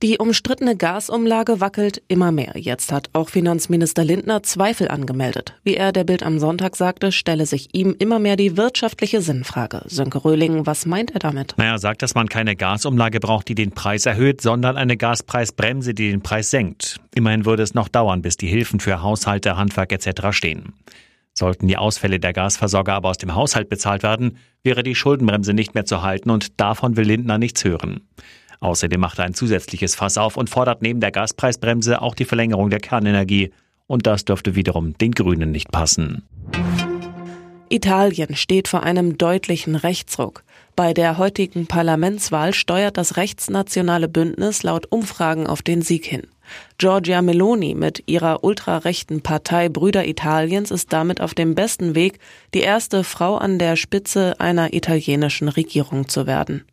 Die 0.00 0.18
umstrittene 0.18 0.76
Gasumlage 0.76 1.60
wackelt 1.60 2.00
immer 2.06 2.30
mehr. 2.30 2.52
Jetzt 2.54 2.92
hat 2.92 3.10
auch 3.14 3.30
Finanzminister 3.30 4.04
Lindner 4.04 4.44
Zweifel 4.44 4.86
angemeldet. 4.86 5.54
Wie 5.64 5.74
er 5.74 5.90
der 5.90 6.04
Bild 6.04 6.22
am 6.22 6.38
Sonntag 6.38 6.76
sagte, 6.76 7.10
stelle 7.10 7.46
sich 7.46 7.74
ihm 7.74 7.96
immer 7.98 8.20
mehr 8.20 8.36
die 8.36 8.56
wirtschaftliche 8.56 9.20
Sinnfrage. 9.20 9.82
Sönke 9.86 10.24
Röhling, 10.24 10.66
was 10.66 10.86
meint 10.86 11.10
er 11.10 11.18
damit? 11.18 11.54
Naja, 11.56 11.78
sagt, 11.78 12.02
dass 12.02 12.14
man 12.14 12.28
keine 12.28 12.54
Gasumlage 12.54 13.18
braucht, 13.18 13.48
die 13.48 13.56
den 13.56 13.72
Preis 13.72 14.06
erhöht, 14.06 14.40
sondern 14.40 14.76
eine 14.76 14.96
Gaspreisbremse, 14.96 15.94
die 15.94 16.12
den 16.12 16.22
Preis 16.22 16.50
senkt. 16.50 17.00
Immerhin 17.16 17.44
würde 17.44 17.64
es 17.64 17.74
noch 17.74 17.88
dauern, 17.88 18.22
bis 18.22 18.36
die 18.36 18.46
Hilfen 18.46 18.78
für 18.78 19.02
Haushalte, 19.02 19.56
Handwerk 19.56 19.90
etc. 19.90 20.28
stehen. 20.30 20.74
Sollten 21.34 21.66
die 21.66 21.76
Ausfälle 21.76 22.20
der 22.20 22.32
Gasversorger 22.32 22.94
aber 22.94 23.08
aus 23.08 23.18
dem 23.18 23.34
Haushalt 23.34 23.68
bezahlt 23.68 24.04
werden, 24.04 24.38
wäre 24.62 24.84
die 24.84 24.94
Schuldenbremse 24.94 25.54
nicht 25.54 25.74
mehr 25.74 25.86
zu 25.86 26.02
halten 26.02 26.30
und 26.30 26.60
davon 26.60 26.96
will 26.96 27.06
Lindner 27.06 27.38
nichts 27.38 27.64
hören. 27.64 28.02
Außerdem 28.60 29.00
macht 29.00 29.18
er 29.18 29.24
ein 29.24 29.34
zusätzliches 29.34 29.94
Fass 29.94 30.18
auf 30.18 30.36
und 30.36 30.50
fordert 30.50 30.82
neben 30.82 31.00
der 31.00 31.12
Gaspreisbremse 31.12 32.02
auch 32.02 32.14
die 32.14 32.24
Verlängerung 32.24 32.70
der 32.70 32.80
Kernenergie. 32.80 33.52
Und 33.86 34.06
das 34.06 34.24
dürfte 34.24 34.54
wiederum 34.54 34.96
den 34.98 35.12
Grünen 35.12 35.50
nicht 35.50 35.70
passen. 35.70 36.22
Italien 37.70 38.34
steht 38.34 38.68
vor 38.68 38.82
einem 38.82 39.18
deutlichen 39.18 39.74
Rechtsruck. 39.74 40.42
Bei 40.74 40.94
der 40.94 41.18
heutigen 41.18 41.66
Parlamentswahl 41.66 42.54
steuert 42.54 42.96
das 42.96 43.16
rechtsnationale 43.16 44.08
Bündnis 44.08 44.62
laut 44.62 44.86
Umfragen 44.90 45.46
auf 45.46 45.60
den 45.60 45.82
Sieg 45.82 46.06
hin. 46.06 46.22
Giorgia 46.78 47.20
Meloni 47.20 47.74
mit 47.74 48.04
ihrer 48.06 48.42
ultrarechten 48.42 49.22
Partei 49.22 49.68
Brüder 49.68 50.06
Italiens 50.06 50.70
ist 50.70 50.92
damit 50.92 51.20
auf 51.20 51.34
dem 51.34 51.54
besten 51.54 51.94
Weg, 51.94 52.20
die 52.54 52.60
erste 52.60 53.04
Frau 53.04 53.36
an 53.36 53.58
der 53.58 53.76
Spitze 53.76 54.38
einer 54.40 54.72
italienischen 54.72 55.48
Regierung 55.48 56.08
zu 56.08 56.26
werden. 56.26 56.64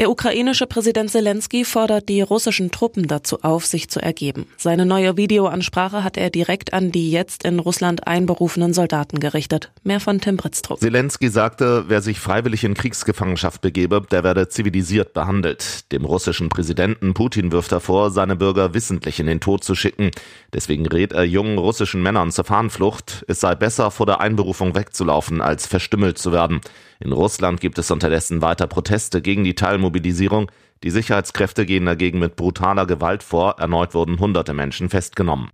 Der 0.00 0.10
ukrainische 0.10 0.66
Präsident 0.66 1.08
Zelensky 1.08 1.64
fordert 1.64 2.08
die 2.08 2.20
russischen 2.20 2.72
Truppen 2.72 3.06
dazu 3.06 3.38
auf, 3.42 3.64
sich 3.64 3.88
zu 3.88 4.02
ergeben. 4.02 4.46
Seine 4.56 4.86
neue 4.86 5.16
Videoansprache 5.16 6.02
hat 6.02 6.16
er 6.16 6.30
direkt 6.30 6.72
an 6.72 6.90
die 6.90 7.12
jetzt 7.12 7.44
in 7.44 7.60
Russland 7.60 8.08
einberufenen 8.08 8.74
Soldaten 8.74 9.20
gerichtet. 9.20 9.70
Mehr 9.84 10.00
von 10.00 10.20
Tim 10.20 10.36
Britztrup. 10.36 10.80
Zelensky 10.80 11.28
sagte, 11.28 11.84
wer 11.86 12.02
sich 12.02 12.18
freiwillig 12.18 12.64
in 12.64 12.74
Kriegsgefangenschaft 12.74 13.60
begebe, 13.60 14.02
der 14.10 14.24
werde 14.24 14.48
zivilisiert 14.48 15.12
behandelt. 15.12 15.92
Dem 15.92 16.04
russischen 16.04 16.48
Präsidenten 16.48 17.14
Putin 17.14 17.52
wirft 17.52 17.70
er 17.70 17.80
vor, 17.80 18.10
seine 18.10 18.34
Bürger 18.34 18.74
wissentlich 18.74 19.20
in 19.20 19.26
den 19.26 19.38
Tod 19.38 19.62
zu 19.62 19.76
schicken. 19.76 20.10
Deswegen 20.52 20.86
rät 20.86 21.12
er 21.12 21.22
jungen 21.22 21.56
russischen 21.56 22.02
Männern 22.02 22.32
zur 22.32 22.44
Fahnenflucht. 22.44 23.24
Es 23.28 23.38
sei 23.38 23.54
besser, 23.54 23.92
vor 23.92 24.06
der 24.06 24.20
Einberufung 24.20 24.74
wegzulaufen, 24.74 25.40
als 25.40 25.68
verstümmelt 25.68 26.18
zu 26.18 26.32
werden. 26.32 26.62
In 27.00 27.12
Russland 27.12 27.60
gibt 27.60 27.78
es 27.78 27.90
unterdessen 27.90 28.40
weiter 28.40 28.66
Proteste 28.66 29.20
gegen 29.20 29.44
die 29.44 29.54
Teilmobilisierung. 29.84 30.50
Die 30.82 30.90
Sicherheitskräfte 30.90 31.66
gehen 31.66 31.86
dagegen 31.86 32.18
mit 32.18 32.36
brutaler 32.36 32.86
Gewalt 32.86 33.22
vor. 33.22 33.56
Erneut 33.58 33.94
wurden 33.94 34.18
hunderte 34.18 34.54
Menschen 34.54 34.88
festgenommen. 34.88 35.50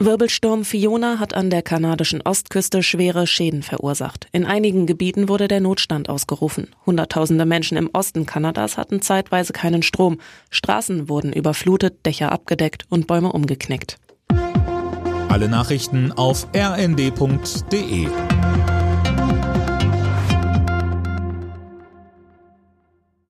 Wirbelsturm 0.00 0.64
Fiona 0.64 1.18
hat 1.18 1.34
an 1.34 1.50
der 1.50 1.62
kanadischen 1.62 2.22
Ostküste 2.22 2.84
schwere 2.84 3.26
Schäden 3.26 3.64
verursacht. 3.64 4.28
In 4.30 4.44
einigen 4.44 4.86
Gebieten 4.86 5.28
wurde 5.28 5.48
der 5.48 5.60
Notstand 5.60 6.08
ausgerufen. 6.08 6.68
Hunderttausende 6.86 7.44
Menschen 7.44 7.76
im 7.76 7.90
Osten 7.92 8.24
Kanadas 8.24 8.78
hatten 8.78 9.02
zeitweise 9.02 9.52
keinen 9.52 9.82
Strom. 9.82 10.18
Straßen 10.50 11.08
wurden 11.08 11.32
überflutet, 11.32 12.06
Dächer 12.06 12.30
abgedeckt 12.30 12.84
und 12.90 13.08
Bäume 13.08 13.32
umgeknickt. 13.32 13.98
Alle 15.28 15.48
Nachrichten 15.48 16.12
auf 16.12 16.46
rnd.de 16.56 18.08